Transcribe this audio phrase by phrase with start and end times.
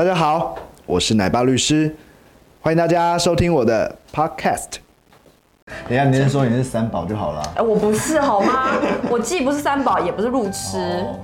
[0.00, 0.56] 大家好，
[0.86, 1.94] 我是奶爸律师，
[2.62, 4.76] 欢迎大家收听我的 podcast。
[5.86, 7.42] 等一下，你先说你是三宝就好了。
[7.56, 8.70] 哎，我不是好吗？
[9.10, 10.78] 我既不是三宝，也不是路痴。
[10.78, 11.18] 哦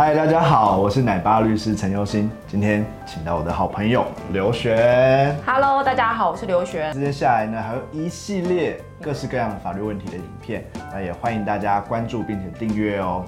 [0.00, 5.36] 嗨，大家好，我是奶爸律师陈佑新，今天请到我的好朋友刘璇。
[5.44, 6.90] Hello，大家好，我是刘璇。
[6.98, 13.22] 接下来呢，还有一系列各式各样的法律问题的影片，那也欢迎大家关注并且订阅哦。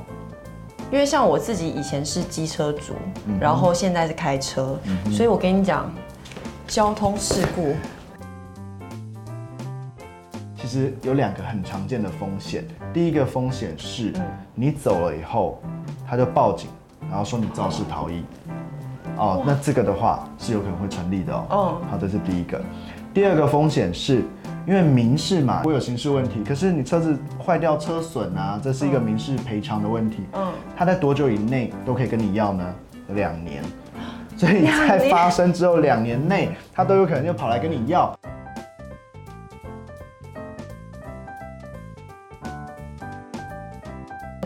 [0.91, 2.95] 因为像我自己以前是机车族，
[3.27, 4.79] 嗯然后现在是开车，
[5.11, 5.93] 所以我跟你讲，
[6.67, 7.77] 交通事故
[10.57, 12.65] 其实有两个很常见的风险，
[12.95, 14.23] 第一个风险是嗯
[14.55, 15.61] 你走了以后，
[16.13, 16.69] 他就报警，
[17.09, 18.23] 然后说你肇事逃逸。
[19.17, 21.47] 哦，那这个的话是有可能会成立的哦。
[21.81, 22.61] 嗯好，这是第一个。
[23.15, 24.23] 第二个风险是，
[24.67, 30.27] 因为民事嘛，会有刑事问题，可是你车子坏掉、车损啊，这是一个民事赔偿的问题。
[30.35, 32.75] 嗯他在多久以内都可以跟你要呢？
[33.15, 33.65] 两年。
[34.37, 38.15] 所以在发生之后两年内，他都有可能就跑来跟你要。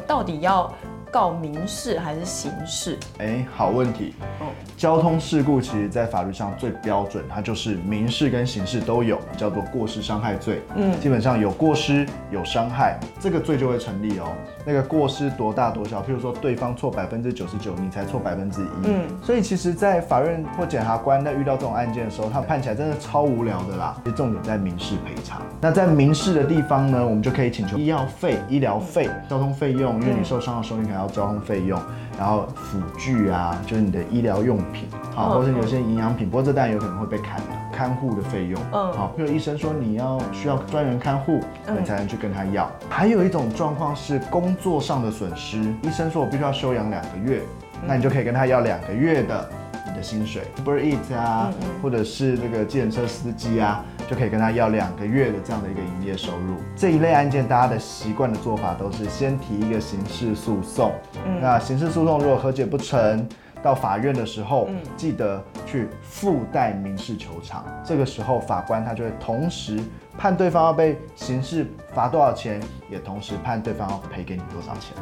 [0.06, 0.72] 到底要
[1.10, 2.98] 告民事还是刑事？
[3.18, 4.14] 哎，好问题。
[4.40, 10.60] 哦交通事故其实，在法律上最标准，它就是民事跟刑事都有，叫做过失伤害罪。
[10.74, 14.26] 嗯基本上有过失有伤害，这个罪就会成立哦。
[14.66, 18.66] 那个过失多大多小，譬如说对方错百分之九十九，你才错百分之一。
[18.84, 23.96] 嗯所以其实，在法院或检察官在遇到这种案件的时候，他判起来真的超无聊的啦。
[24.04, 25.40] 其实重点在民事赔偿。
[25.58, 31.78] 那在民事的地方呢，我们就可以请求医药费、医疗费、交通费用，因为你受伤的时候，你可能要交通费用，
[32.18, 37.46] 然后辅具啊，就是你的医疗用品啊，嗯或者是有些营养品，不过这当然有可能会被砍了。
[37.72, 42.70] 看护的费用，嗯好，譬如医生说你要需要专人看护，嗯你才能去跟他要。
[42.88, 47.42] 还有一种状况是工作上的损失，医生说我必须要休养两个月，
[47.86, 49.50] 那你就可以跟他要两个月的
[49.86, 56.56] 你的薪水，Uber Eat 啊，或者是这个计程车司机啊，就可以跟他要两个月的这样的一个营业收入。
[56.74, 60.92] 这一类案件，大家的习惯的做法都是先提一个刑事诉讼，
[61.40, 63.26] 那刑事诉讼如果和解不成。
[63.62, 67.64] 到法院的时候，记得去附带民事求偿。
[67.82, 69.80] 这个时候，法官他就会同时
[70.16, 74.94] 判对方要被刑事罚多少钱，也同时判对方要赔给你多少钱。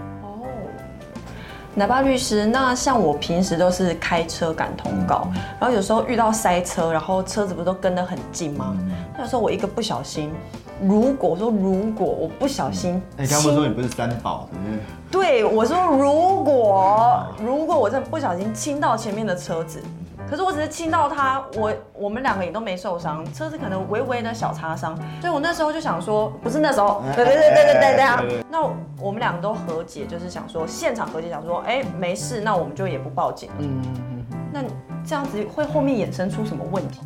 [1.75, 8.77] 哦，奶爸律师，那像我平时都是开车赶通告，然后有时候遇到塞车，然后车子不都跟得很近吗？
[9.17, 10.33] 那有时候我一个不小心，
[10.83, 14.81] 如果我说如果我不小心哎，你刚刚不是说你不是三宝，是不是？
[15.11, 19.81] 对，我说如果如果我真的不小心亲到前面的车子，
[20.35, 28.61] 可是我只是亲到他，我我们两个也都没受伤，车子可能微微的小擦伤，所以我那时候就想说，不是那时候，对对对对对对对啊那
[29.01, 33.55] 我们两个都和解，就是想说现场和解，想说，哎，没事，那我们就也不报警了。
[33.61, 33.81] 嗯
[34.11, 34.61] 嗯那
[35.07, 37.03] 这样子会后面衍生出什么问题？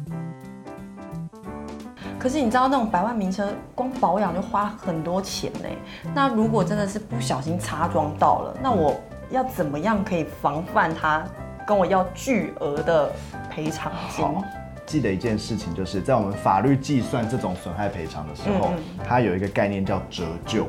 [2.19, 5.69] 可是你知道那种百万名车光保养就花很多钱呢。
[6.15, 11.22] 那如果真的是不小心擦撞到了，那我要怎么样可以防范他
[11.69, 13.12] 跟我要巨额的
[13.51, 14.25] 赔偿金？
[14.25, 14.43] 好，
[14.87, 20.67] 记得一件事情，就是在我们法律计算这种损害赔偿的时候，嗯它有一个概念叫折旧，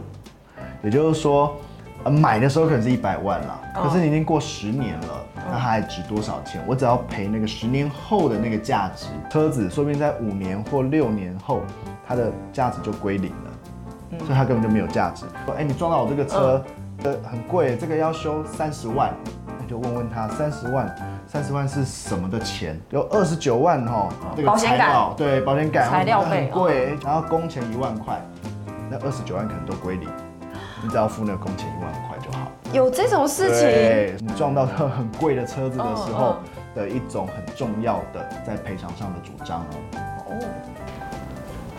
[0.84, 1.56] 也就是说，
[2.04, 6.62] 呃，买的时候可能是一百万啦，哦可是你已经过十年了，那它还值多少钱？
[6.68, 11.62] 我只要赔那个十年后的那个价值，车子说不定在五年或六年后，
[12.06, 13.52] 它的价值就归零了。
[14.12, 15.24] 嗯所以它根本就没有价值。
[15.46, 16.62] 说，哎、你撞到我这个车，
[17.04, 19.39] 呃，很贵，这个要修三十万，那
[19.70, 20.96] 就问问他，三十万，
[21.28, 22.76] 三十万是什么的钱？
[22.90, 28.20] 有二十九万哈，这个保险杆材料，对，保险杆，材料费很贵，然后工钱一万块，
[28.90, 30.10] 那二十九万可能都归零，
[30.82, 32.48] 你只要付那个工钱一万块就好。
[32.74, 34.28] 有这种事情？
[34.28, 39.66] 你撞到很贵的车子的时候嗯的一种很重要的在赔偿上的主张哦。
[40.30, 40.36] 哦。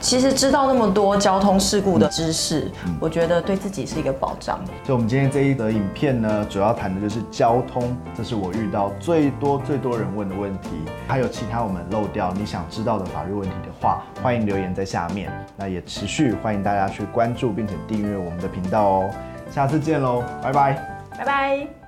[0.00, 4.58] 其实知道那么多交通事故的知识，我觉得对自己是一个保障。
[4.84, 10.70] 所以，我们今天这一则影片呢，主要谈的就是交通，这是我遇到最多最多人问的问题。
[11.06, 15.30] 还有其他我们漏掉你想知道的法律问题的话，欢迎留言在下面。
[15.56, 19.10] 那也持续欢迎大家去关注并且订阅我们的频道哦。
[19.50, 20.72] 下次见喽，拜拜。
[21.18, 21.79] 拜拜。